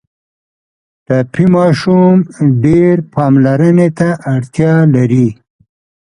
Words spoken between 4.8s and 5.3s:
لري.